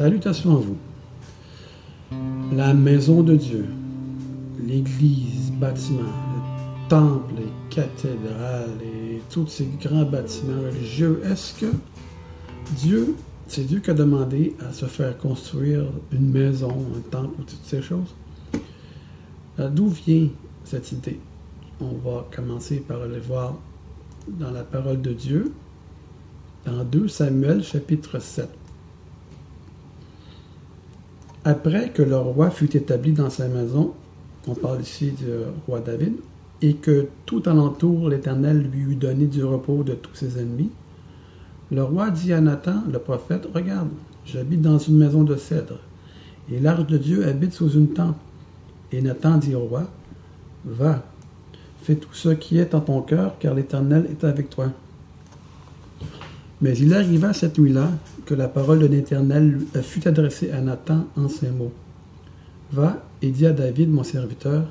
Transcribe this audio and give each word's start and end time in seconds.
Salutations 0.00 0.56
à 0.56 0.60
vous. 0.60 0.78
La 2.56 2.72
maison 2.72 3.22
de 3.22 3.36
Dieu, 3.36 3.66
l'église, 4.66 5.52
bâtiment, 5.52 6.00
le 6.00 6.88
temple, 6.88 7.34
les 7.36 7.52
cathédrales 7.68 8.78
et 8.82 9.20
tous 9.28 9.46
ces 9.46 9.68
grands 9.78 10.06
bâtiments 10.06 10.62
religieux, 10.62 11.20
est-ce 11.26 11.52
que 11.52 11.66
Dieu, 12.78 13.14
c'est 13.46 13.66
Dieu 13.66 13.80
qui 13.80 13.90
a 13.90 13.92
demandé 13.92 14.56
à 14.66 14.72
se 14.72 14.86
faire 14.86 15.18
construire 15.18 15.84
une 16.12 16.30
maison, 16.30 16.74
un 16.96 17.10
temple, 17.10 17.42
toutes 17.46 17.64
ces 17.64 17.82
choses? 17.82 18.14
Euh, 19.58 19.68
d'où 19.68 19.88
vient 19.88 20.28
cette 20.64 20.92
idée? 20.92 21.20
On 21.78 21.92
va 22.08 22.26
commencer 22.34 22.76
par 22.76 23.02
aller 23.02 23.20
voir 23.20 23.54
dans 24.26 24.50
la 24.50 24.64
parole 24.64 25.02
de 25.02 25.12
Dieu, 25.12 25.52
dans 26.64 26.84
2 26.84 27.06
Samuel 27.06 27.62
chapitre 27.62 28.18
7. 28.18 28.48
Après 31.44 31.88
que 31.88 32.02
le 32.02 32.18
roi 32.18 32.50
fut 32.50 32.76
établi 32.76 33.12
dans 33.12 33.30
sa 33.30 33.48
maison, 33.48 33.94
on 34.46 34.54
parle 34.54 34.82
ici 34.82 35.12
du 35.12 35.26
roi 35.66 35.80
David, 35.80 36.16
et 36.60 36.74
que 36.74 37.06
tout 37.24 37.42
alentour 37.46 38.10
l'Éternel 38.10 38.68
lui 38.70 38.92
eut 38.92 38.96
donné 38.96 39.24
du 39.24 39.42
repos 39.42 39.82
de 39.82 39.94
tous 39.94 40.14
ses 40.14 40.38
ennemis, 40.38 40.70
le 41.72 41.82
roi 41.82 42.10
dit 42.10 42.34
à 42.34 42.42
Nathan, 42.42 42.82
le 42.92 42.98
prophète, 42.98 43.48
Regarde, 43.54 43.88
j'habite 44.26 44.60
dans 44.60 44.78
une 44.78 44.98
maison 44.98 45.22
de 45.22 45.36
cèdre, 45.36 45.78
et 46.52 46.60
l'arche 46.60 46.86
de 46.86 46.98
Dieu 46.98 47.26
habite 47.26 47.54
sous 47.54 47.70
une 47.70 47.88
tente. 47.88 48.16
Et 48.92 49.00
Nathan 49.00 49.38
dit 49.38 49.54
au 49.54 49.60
roi, 49.60 49.84
Va, 50.66 51.04
fais 51.82 51.94
tout 51.94 52.12
ce 52.12 52.30
qui 52.30 52.58
est 52.58 52.74
en 52.74 52.80
ton 52.80 53.00
cœur, 53.00 53.36
car 53.38 53.54
l'Éternel 53.54 54.06
est 54.10 54.24
avec 54.24 54.50
toi. 54.50 54.66
Mais 56.60 56.76
il 56.76 56.92
arriva 56.92 57.32
cette 57.32 57.58
nuit-là 57.58 57.90
que 58.26 58.34
la 58.34 58.48
parole 58.48 58.80
de 58.80 58.86
l'Éternel 58.86 59.60
fut 59.82 60.06
adressée 60.06 60.50
à 60.50 60.60
Nathan 60.60 61.06
en 61.16 61.28
ces 61.28 61.48
mots. 61.48 61.72
Va 62.72 63.02
et 63.22 63.30
dis 63.30 63.46
à 63.46 63.52
David, 63.52 63.90
mon 63.90 64.04
serviteur, 64.04 64.66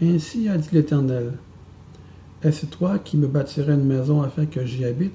Ainsi 0.00 0.48
a 0.48 0.56
dit 0.56 0.68
l'Éternel, 0.72 1.32
Est-ce 2.42 2.66
toi 2.66 2.98
qui 2.98 3.16
me 3.16 3.26
bâtirais 3.26 3.74
une 3.74 3.84
maison 3.84 4.22
afin 4.22 4.46
que 4.46 4.64
j'y 4.64 4.84
habite 4.84 5.12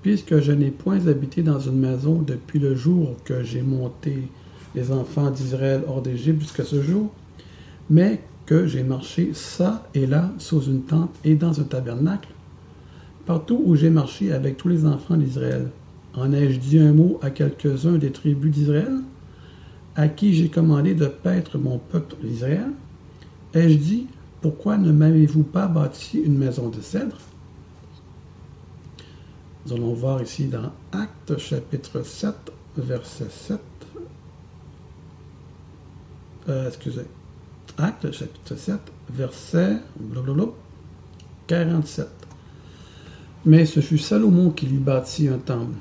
Puisque 0.00 0.40
je 0.40 0.52
n'ai 0.52 0.70
point 0.70 1.06
habité 1.06 1.42
dans 1.42 1.60
une 1.60 1.78
maison 1.78 2.22
depuis 2.22 2.58
le 2.58 2.74
jour 2.74 3.14
que 3.24 3.42
j'ai 3.42 3.62
monté 3.62 4.28
les 4.74 4.90
enfants 4.90 5.30
d'Israël 5.30 5.82
hors 5.86 6.02
d'Égypte 6.02 6.40
jusqu'à 6.40 6.64
ce 6.64 6.82
jour, 6.82 7.12
mais 7.90 8.20
que 8.46 8.66
j'ai 8.66 8.82
marché 8.82 9.30
ça 9.34 9.86
et 9.94 10.06
là 10.06 10.32
sous 10.38 10.62
une 10.62 10.82
tente 10.82 11.14
et 11.24 11.34
dans 11.34 11.60
un 11.60 11.64
tabernacle, 11.64 12.28
partout 13.26 13.60
où 13.64 13.76
j'ai 13.76 13.90
marché 13.90 14.32
avec 14.32 14.56
tous 14.56 14.68
les 14.68 14.86
enfants 14.86 15.16
d'Israël. 15.16 15.70
En 16.14 16.32
ai-je 16.32 16.58
dit 16.58 16.78
un 16.78 16.92
mot 16.92 17.18
à 17.22 17.30
quelques-uns 17.30 17.98
des 17.98 18.12
tribus 18.12 18.52
d'Israël, 18.52 19.00
à 19.96 20.08
qui 20.08 20.34
j'ai 20.34 20.48
commandé 20.48 20.94
de 20.94 21.06
paître 21.06 21.58
mon 21.58 21.78
peuple 21.78 22.16
d'Israël? 22.22 22.70
Ai-je 23.52 23.78
dit, 23.78 24.06
pourquoi 24.40 24.76
ne 24.76 24.92
m'avez-vous 24.92 25.42
pas 25.42 25.66
bâti 25.66 26.18
une 26.18 26.36
maison 26.36 26.68
de 26.68 26.80
cèdre? 26.80 27.18
Nous 29.66 29.72
allons 29.72 29.94
voir 29.94 30.22
ici 30.22 30.46
dans 30.46 30.72
Actes 30.92 31.38
chapitre 31.38 32.02
7, 32.02 32.34
verset 32.76 33.30
7. 33.30 33.60
Euh, 36.48 36.68
excusez. 36.68 37.06
Actes 37.78 38.12
chapitre 38.12 38.56
7, 38.56 38.78
verset 39.10 39.78
47. 41.46 42.23
Mais 43.46 43.66
ce 43.66 43.80
fut 43.80 43.98
Salomon 43.98 44.50
qui 44.50 44.64
lui 44.66 44.78
bâtit 44.78 45.28
un 45.28 45.36
temple. 45.36 45.76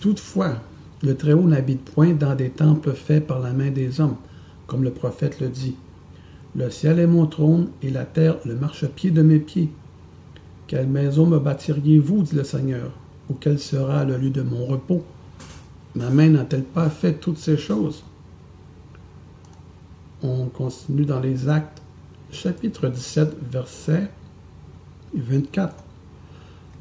Toutefois, 0.00 0.54
le 1.02 1.14
Très-Haut 1.14 1.46
n'habite 1.46 1.84
point 1.84 2.14
dans 2.14 2.34
des 2.34 2.48
temples 2.48 2.94
faits 2.94 3.26
par 3.26 3.40
la 3.40 3.52
main 3.52 3.70
des 3.70 4.00
hommes, 4.00 4.16
comme 4.66 4.84
le 4.84 4.90
prophète 4.90 5.38
le 5.40 5.48
dit. 5.48 5.76
Le 6.56 6.70
ciel 6.70 6.98
est 6.98 7.06
mon 7.06 7.26
trône 7.26 7.68
et 7.82 7.90
la 7.90 8.06
terre 8.06 8.36
le 8.46 8.54
marchepied 8.54 9.10
de 9.10 9.20
mes 9.20 9.38
pieds. 9.38 9.70
Quelle 10.66 10.88
maison 10.88 11.26
me 11.26 11.38
bâtiriez-vous, 11.38 12.22
dit 12.22 12.34
le 12.34 12.44
Seigneur, 12.44 12.90
ou 13.28 13.34
quel 13.34 13.58
sera 13.58 14.04
le 14.04 14.16
lieu 14.16 14.30
de 14.30 14.42
mon 14.42 14.64
repos? 14.64 15.04
Ma 15.94 16.08
main 16.08 16.30
n'a-t-elle 16.30 16.64
pas 16.64 16.88
fait 16.88 17.14
toutes 17.14 17.38
ces 17.38 17.58
choses? 17.58 18.02
On 20.22 20.46
continue 20.46 21.04
dans 21.04 21.20
les 21.20 21.48
Actes, 21.48 21.82
chapitre 22.30 22.88
17, 22.88 23.36
verset 23.50 24.10
24. 25.14 25.87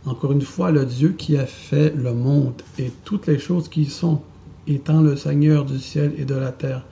Encore 0.05 0.31
une 0.31 0.41
fois, 0.41 0.71
le 0.71 0.85
Dieu 0.85 1.09
qui 1.09 1.37
a 1.37 1.45
fait 1.45 1.93
le 1.95 2.13
monde 2.13 2.61
et 2.77 2.91
toutes 3.03 3.27
les 3.27 3.39
choses 3.39 3.67
qui 3.67 3.81
y 3.81 3.89
sont, 3.89 4.21
étant 4.67 5.01
le 5.01 5.15
Seigneur 5.15 5.65
du 5.65 5.79
ciel 5.79 6.13
et 6.17 6.25
de 6.25 6.35
la 6.35 6.51
terre, 6.51 6.85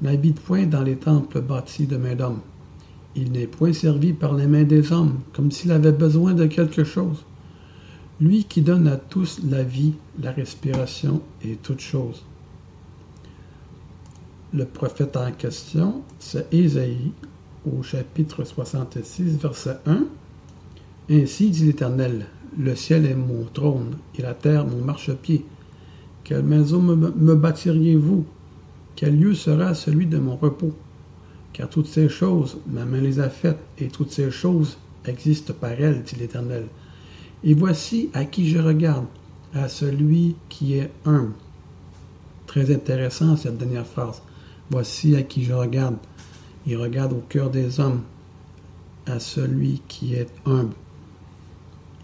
n'habite 0.00 0.40
point 0.40 0.66
dans 0.66 0.82
les 0.82 0.96
temples 0.96 1.40
bâtis 1.40 1.86
de 1.86 1.96
main 1.96 2.14
d'homme. 2.14 2.40
Il 3.16 3.32
n'est 3.32 3.46
point 3.46 3.72
servi 3.72 4.12
par 4.12 4.34
les 4.34 4.46
mains 4.46 4.64
des 4.64 4.92
hommes, 4.92 5.20
comme 5.32 5.50
s'il 5.50 5.72
avait 5.72 5.92
besoin 5.92 6.34
de 6.34 6.46
quelque 6.46 6.84
chose. 6.84 7.24
Lui 8.20 8.44
qui 8.44 8.60
donne 8.62 8.88
à 8.88 8.96
tous 8.96 9.40
la 9.48 9.62
vie, 9.62 9.94
la 10.20 10.32
respiration 10.32 11.20
et 11.42 11.56
toutes 11.56 11.80
choses. 11.80 12.24
Le 14.52 14.64
prophète 14.64 15.16
en 15.16 15.32
question, 15.32 16.02
c'est 16.18 16.52
Ésaïe, 16.52 17.12
au 17.66 17.82
chapitre 17.82 18.44
66, 18.44 19.36
verset 19.36 19.78
1. 19.86 20.04
Ainsi 21.10 21.50
dit 21.50 21.66
l'Éternel, 21.66 22.26
le 22.58 22.74
ciel 22.74 23.06
est 23.06 23.14
mon 23.14 23.44
trône 23.52 23.96
et 24.18 24.22
la 24.22 24.34
terre 24.34 24.66
mon 24.66 24.84
marchepied. 24.84 25.44
Quelle 26.22 26.44
maison 26.44 26.80
me, 26.80 27.34
bâtiriez-vous? 27.34 28.24
Quel 28.96 29.18
lieu 29.18 29.34
sera 29.34 29.74
celui 29.74 30.06
de 30.06 30.18
mon 30.18 30.36
repos? 30.36 30.72
Car 31.52 31.68
toutes 31.68 31.86
ces 31.86 32.08
choses, 32.08 32.58
ma 32.66 32.84
main 32.84 33.00
les 33.00 33.20
a 33.20 33.28
faites, 33.28 33.58
et 33.78 33.88
toutes 33.88 34.10
ces 34.10 34.30
choses 34.30 34.78
existent 35.04 35.52
par 35.52 35.72
elle, 35.72 36.02
dit 36.02 36.16
l'Éternel. 36.16 36.66
Et 37.44 37.54
voici 37.54 38.10
à 38.14 38.24
qui 38.24 38.48
je 38.48 38.58
regarde, 38.58 39.06
à 39.52 39.68
celui 39.68 40.34
qui 40.48 40.74
est 40.74 40.90
humble. 41.04 41.34
Très 42.46 42.74
intéressant 42.74 43.36
cette 43.36 43.58
dernière 43.58 43.86
phrase. 43.86 44.22
Voici 44.70 45.14
à 45.14 45.22
qui 45.22 45.44
je 45.44 45.52
regarde. 45.52 45.96
Il 46.66 46.76
regarde 46.76 47.12
au 47.12 47.22
cœur 47.28 47.50
des 47.50 47.78
hommes, 47.80 48.00
à 49.06 49.20
celui 49.20 49.82
qui 49.86 50.14
est 50.14 50.30
humble. 50.46 50.74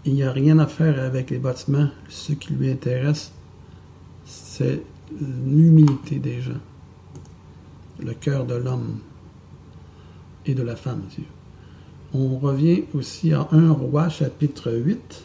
Il 0.03 0.13
n'y 0.15 0.23
a 0.23 0.31
rien 0.31 0.57
à 0.57 0.65
faire 0.65 0.99
avec 0.99 1.29
les 1.29 1.37
bâtiments. 1.37 1.89
Ce 2.09 2.33
qui 2.33 2.53
lui 2.53 2.71
intéresse, 2.71 3.31
c'est 4.25 4.81
l'humilité 5.19 6.17
des 6.17 6.41
gens, 6.41 6.61
le 7.99 8.13
cœur 8.13 8.45
de 8.45 8.55
l'homme 8.55 8.97
et 10.45 10.55
de 10.55 10.63
la 10.63 10.75
femme. 10.75 11.03
Dieu. 11.13 11.25
On 12.13 12.39
revient 12.39 12.83
aussi 12.93 13.31
à 13.33 13.47
1 13.51 13.71
roi 13.71 14.09
chapitre 14.09 14.71
8. 14.71 15.23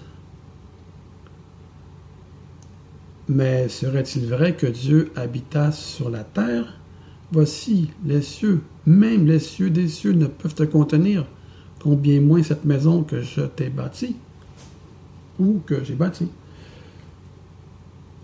Mais 3.28 3.68
serait-il 3.68 4.26
vrai 4.26 4.54
que 4.54 4.66
Dieu 4.66 5.10
habita 5.16 5.72
sur 5.72 6.10
la 6.10 6.22
terre? 6.22 6.78
Voici 7.32 7.90
les 8.04 8.22
cieux, 8.22 8.62
même 8.84 9.26
les 9.26 9.40
cieux 9.40 9.70
des 9.70 9.88
cieux 9.88 10.12
ne 10.12 10.26
peuvent 10.26 10.54
te 10.54 10.62
contenir, 10.62 11.26
combien 11.80 12.20
moins 12.20 12.42
cette 12.42 12.64
maison 12.64 13.02
que 13.02 13.22
je 13.22 13.40
t'ai 13.40 13.68
bâtie 13.68 14.16
ou 15.38 15.60
que 15.64 15.84
j'ai 15.84 15.94
bâti. 15.94 16.28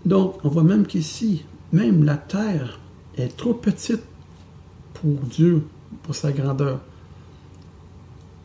Donc, 0.05 0.35
on 0.43 0.49
voit 0.49 0.63
même 0.63 0.85
qu'ici, 0.85 1.45
même 1.71 2.03
la 2.03 2.17
terre 2.17 2.79
est 3.17 3.35
trop 3.35 3.53
petite 3.53 4.03
pour 4.93 5.13
Dieu, 5.13 5.63
pour 6.03 6.15
sa 6.15 6.31
grandeur. 6.31 6.79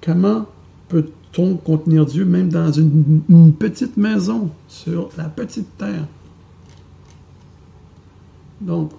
Comment 0.00 0.46
peut-on 0.88 1.56
contenir 1.56 2.06
Dieu 2.06 2.24
même 2.24 2.48
dans 2.48 2.70
une, 2.70 3.22
une, 3.28 3.52
petite 3.52 3.96
maison 3.96 4.50
sur 4.68 5.10
la 5.16 5.24
petite 5.24 5.76
terre? 5.76 6.06
Donc, 8.60 8.92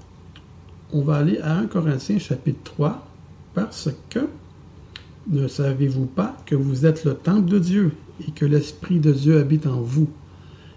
on 0.91 1.01
va 1.01 1.17
aller 1.17 1.39
à 1.39 1.57
1 1.57 1.67
Corinthiens 1.67 2.19
chapitre 2.19 2.59
3 2.63 3.05
parce 3.53 3.89
que 4.09 4.27
ne 5.29 5.47
savez-vous 5.47 6.05
pas 6.05 6.35
que 6.45 6.55
vous 6.55 6.85
êtes 6.85 7.05
le 7.05 7.13
temple 7.13 7.49
de 7.49 7.59
Dieu 7.59 7.91
et 8.27 8.31
que 8.31 8.45
l'Esprit 8.45 8.99
de 8.99 9.11
Dieu 9.11 9.39
habite 9.39 9.67
en 9.67 9.81
vous? 9.81 10.09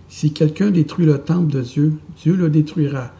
Si 0.08 0.32
quelqu'un 0.32 0.70
détruit 0.70 1.06
le 1.06 1.18
temple 1.18 1.50
de 1.50 1.62
Dieu, 1.62 1.94
Dieu 2.20 2.36
le 2.36 2.50
détruira, 2.50 3.12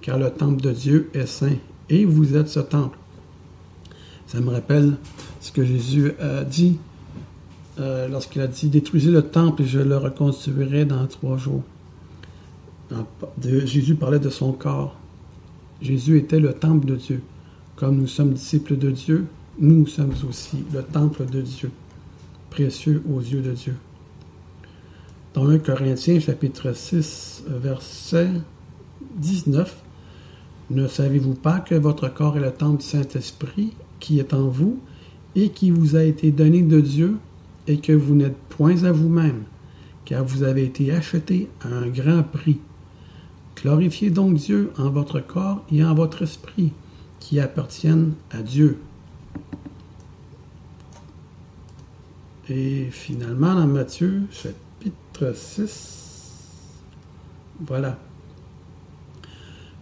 car 0.00 0.18
le 0.18 0.30
temple 0.30 0.62
de 0.62 0.70
Dieu 0.70 1.10
est 1.12 1.26
saint, 1.26 1.56
et 1.90 2.04
vous 2.04 2.36
êtes 2.36 2.48
ce 2.48 2.60
temple. 2.60 2.98
Ça 4.26 4.40
me 4.40 4.50
rappelle 4.50 4.96
ce 5.40 5.50
que 5.50 5.64
Jésus 5.64 6.12
a 6.20 6.44
dit 6.44 6.78
euh, 7.78 8.08
lorsqu'il 8.08 8.42
a 8.42 8.46
dit 8.46 8.68
Détruisez 8.68 9.10
le 9.10 9.22
temple 9.22 9.62
et 9.62 9.66
je 9.66 9.80
le 9.80 9.96
reconstruirai 9.96 10.84
dans 10.84 11.06
trois 11.06 11.36
jours. 11.36 11.62
Jésus 13.42 13.96
parlait 13.96 14.20
de 14.20 14.30
son 14.30 14.52
corps. 14.52 14.96
Jésus 15.82 16.16
était 16.18 16.40
le 16.40 16.52
temple 16.52 16.86
de 16.86 16.96
Dieu. 16.96 17.22
Comme 17.74 17.98
nous 17.98 18.06
sommes 18.06 18.32
disciples 18.32 18.78
de 18.78 18.90
Dieu, 18.90 19.26
nous 19.58 19.86
sommes 19.86 20.14
aussi 20.28 20.64
le 20.72 20.82
temple 20.82 21.24
de 21.26 21.40
Dieu 21.40 21.70
précieux 22.50 23.02
aux 23.10 23.20
yeux 23.20 23.40
de 23.40 23.52
Dieu. 23.52 23.74
Dans 25.34 25.48
1 25.48 25.58
Corinthiens 25.58 26.20
chapitre 26.20 26.74
6 26.74 27.44
verset 27.48 28.30
19, 29.16 29.82
Ne 30.70 30.86
savez-vous 30.86 31.34
pas 31.34 31.60
que 31.60 31.74
votre 31.74 32.12
corps 32.12 32.36
est 32.36 32.40
le 32.40 32.50
temple 32.50 32.82
du 32.82 32.86
Saint-Esprit 32.86 33.72
qui 34.00 34.18
est 34.18 34.34
en 34.34 34.48
vous 34.48 34.78
et 35.34 35.50
qui 35.50 35.70
vous 35.70 35.96
a 35.96 36.02
été 36.02 36.32
donné 36.32 36.62
de 36.62 36.80
Dieu 36.80 37.16
et 37.66 37.78
que 37.78 37.92
vous 37.92 38.14
n'êtes 38.14 38.36
point 38.48 38.84
à 38.84 38.92
vous-même, 38.92 39.44
car 40.04 40.24
vous 40.24 40.42
avez 40.42 40.64
été 40.64 40.92
acheté 40.92 41.48
à 41.62 41.68
un 41.68 41.88
grand 41.88 42.22
prix? 42.22 42.58
Glorifiez 43.56 44.10
donc 44.10 44.34
Dieu 44.34 44.70
en 44.78 44.90
votre 44.90 45.20
corps 45.20 45.62
et 45.70 45.82
en 45.84 45.94
votre 45.94 46.22
esprit, 46.22 46.72
qui 47.20 47.40
appartiennent 47.40 48.12
à 48.30 48.42
Dieu. 48.42 48.78
Et 52.48 52.88
finalement, 52.92 53.54
dans 53.54 53.66
Matthieu, 53.66 54.22
chapitre 54.30 55.34
6, 55.34 55.96
voilà. 57.60 57.98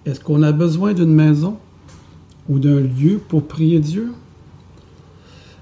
Est-ce 0.06 0.20
qu'on 0.20 0.42
a 0.42 0.52
besoin 0.52 0.94
d'une 0.94 1.14
maison 1.14 1.58
ou 2.48 2.58
d'un 2.58 2.80
lieu 2.80 3.18
pour 3.18 3.46
prier 3.46 3.80
Dieu? 3.80 4.12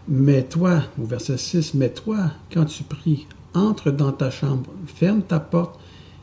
Mais 0.06 0.44
toi, 0.44 0.82
au 1.00 1.04
verset 1.04 1.38
6, 1.38 1.74
mais 1.74 1.90
toi, 1.90 2.30
quand 2.52 2.66
tu 2.66 2.84
pries, 2.84 3.26
entre 3.54 3.90
dans 3.90 4.12
ta 4.12 4.30
chambre, 4.30 4.70
ferme 4.86 5.22
ta 5.22 5.40
porte 5.40 5.80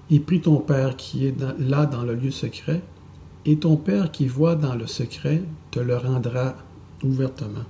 et 0.10 0.20
prie 0.20 0.42
ton 0.42 0.58
Père 0.58 0.96
qui 0.96 1.26
est 1.26 1.36
là 1.60 1.86
dans 1.86 2.04
le 2.04 2.16
lieu 2.16 2.32
secret, 2.32 2.82
et 3.46 3.58
ton 3.58 3.76
Père 3.76 4.12
qui 4.12 4.28
voit 4.28 4.56
dans 4.56 4.76
le 4.76 4.88
secret 4.88 5.44
te 5.72 5.80
le 5.80 5.98
rendra 5.98 6.56
ouvertement. 7.04 7.66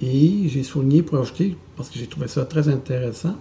Et 0.00 0.48
j'ai 0.48 0.62
souligné 0.62 1.02
pour 1.02 1.24
parce 1.76 1.90
que 1.90 1.98
j'ai 1.98 2.06
trouvé 2.06 2.28
ça 2.28 2.44
très 2.44 2.68
intéressant, 2.68 3.34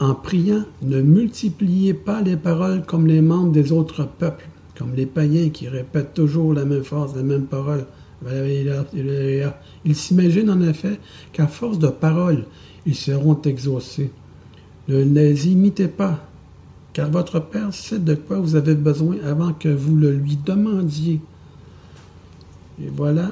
en 0.00 0.14
priant, 0.14 0.64
ne 0.82 1.00
multipliez 1.00 1.94
pas 1.94 2.20
les 2.20 2.36
paroles 2.36 2.84
comme 2.84 3.06
les 3.06 3.20
membres 3.20 3.52
des 3.52 3.70
autres 3.70 4.04
peuples, 4.06 4.48
comme 4.76 4.94
les 4.94 5.06
païens 5.06 5.50
qui 5.50 5.68
répètent 5.68 6.14
toujours 6.14 6.52
la 6.52 6.64
même 6.64 6.82
phrase, 6.82 7.14
la 7.14 7.22
même 7.22 7.46
parole. 7.46 7.86
Ils 9.84 9.94
s'imaginent 9.94 10.50
en 10.50 10.60
effet 10.62 10.98
qu'à 11.32 11.46
force 11.46 11.78
de 11.78 11.88
paroles, 11.88 12.44
ils 12.86 12.96
seront 12.96 13.40
exaucés. 13.42 14.10
Ne 14.88 15.02
les 15.02 15.48
imitez 15.48 15.88
pas, 15.88 16.26
car 16.92 17.10
votre 17.10 17.38
Père 17.38 17.72
sait 17.72 17.98
de 17.98 18.14
quoi 18.14 18.38
vous 18.38 18.56
avez 18.56 18.74
besoin 18.74 19.16
avant 19.24 19.52
que 19.52 19.68
vous 19.68 19.96
le 19.96 20.12
lui 20.12 20.36
demandiez. 20.44 21.20
Et 22.82 22.88
voilà 22.88 23.30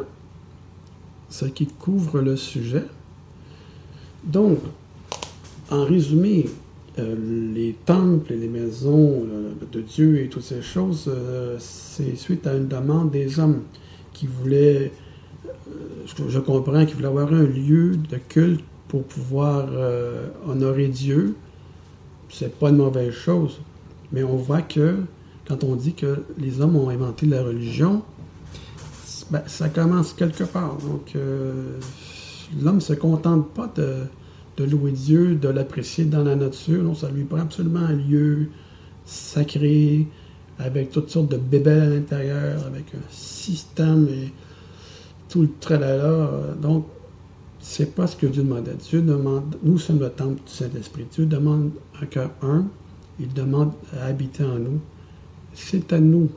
ce 1.32 1.46
qui 1.46 1.67
couvre 1.67 2.20
le 2.20 2.37
sujet. 2.37 2.84
Donc, 4.23 4.58
en 5.70 5.84
résumé, 5.84 6.46
euh, 6.99 7.14
les 7.55 7.75
temples 7.87 8.34
et 8.34 8.37
les 8.37 8.49
maisons 8.49 9.25
euh, 9.25 9.52
de 9.73 9.81
Dieu 9.81 10.20
et 10.20 10.29
toutes 10.29 10.43
ces 10.43 10.61
choses, 10.61 11.06
euh, 11.08 11.56
c'est 11.58 12.17
suite 12.17 12.46
à 12.46 12.55
une 12.55 12.69
demande 12.69 13.11
des 13.11 13.40
hommes 13.40 13.62
qui 14.12 14.26
voulaient, 14.26 14.93
je 16.29 16.38
comprends, 16.38 16.84
qui 16.84 16.93
voulaient 16.93 17.06
avoir 17.06 17.32
un 17.32 17.44
lieu 17.44 17.96
de 17.96 18.19
culte 18.28 18.62
pour 18.88 19.05
pouvoir 19.05 19.69
honorer 20.46 20.88
Dieu. 20.88 21.35
C'est 22.28 22.55
pas 22.58 22.69
une 22.69 22.76
mauvaise 22.76 23.14
chose, 23.14 23.58
mais 24.12 24.23
on 24.23 24.37
voit 24.37 24.61
que 24.61 24.96
quand 25.49 25.64
on 25.64 25.76
dit 25.76 25.94
que 25.94 26.25
les 26.37 26.61
hommes 26.61 26.76
ont 26.76 26.90
inventé 26.90 27.25
la 27.25 27.43
religion, 27.43 28.02
ben, 29.32 29.43
ça 29.46 29.70
commence 29.70 30.12
quelque 30.12 30.44
part. 30.44 30.76
Donc, 30.76 31.17
l'homme 32.62 32.76
ne 32.76 32.81
se 32.81 32.93
contente 32.93 33.49
pas 33.55 33.73
de 33.75 34.64
louer 34.64 34.93
Dieu, 34.93 35.37
de 35.37 35.49
l'apprécier 35.49 36.05
dans 36.05 36.23
la 36.23 36.37
nature. 36.37 36.82
Non, 36.82 36.94
ça 36.94 37.11
lui 37.11 37.25
prend 37.25 37.40
absolument 37.40 37.81
un 37.81 37.94
lieu 37.94 38.49
sacré, 39.06 40.06
avec 40.58 40.90
toutes 40.90 41.08
sortes 41.08 41.31
de 41.31 41.38
bébés 41.38 41.70
à 41.70 41.87
l'intérieur, 41.87 42.67
avec 42.67 42.94
un 42.94 43.11
système 43.11 44.06
et 44.08 44.31
tout 45.31 45.40
le 45.40 45.50
tralala. 45.61 46.31
Donc, 46.61 46.87
c'est 47.58 47.94
pas 47.94 48.06
ce 48.06 48.17
que 48.17 48.26
Dieu 48.26 48.43
demande. 48.43 48.69
Dieu 48.90 49.00
demande, 49.00 49.56
nous 49.62 49.78
sommes 49.78 50.00
le 50.00 50.11
temple 50.11 50.43
du 50.44 50.52
Saint-Esprit. 50.52 51.06
Dieu 51.11 51.25
demande 51.25 51.70
un 52.02 52.05
cœur 52.05 52.31
un, 52.43 52.67
il 53.19 53.32
demande 53.32 53.73
à 53.99 54.06
habiter 54.08 54.44
en 54.44 54.58
nous. 54.58 54.78
C'est 55.55 55.90
à 55.94 56.00
nous 56.00 56.28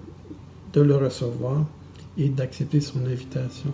de 0.71 0.79
le 0.79 0.95
recevoir 0.95 1.65
et 2.17 2.29
d'accepter 2.29 2.81
son 2.81 3.05
invitation. 3.05 3.73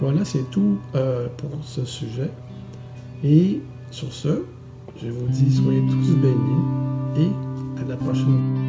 Voilà, 0.00 0.24
c'est 0.24 0.50
tout 0.50 0.78
euh, 0.94 1.28
pour 1.36 1.50
ce 1.62 1.84
sujet. 1.84 2.30
Et 3.22 3.60
sur 3.90 4.12
ce, 4.12 4.44
je 5.02 5.08
vous 5.08 5.26
dis 5.28 5.54
soyez 5.54 5.82
tous 5.82 6.14
bénis 6.16 6.36
et 7.16 7.80
à 7.80 7.88
la 7.88 7.96
prochaine. 7.96 8.63